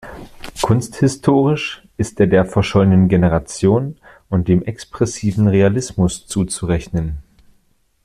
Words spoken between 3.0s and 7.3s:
Generation und dem Expressiven Realismus zuzurechnen.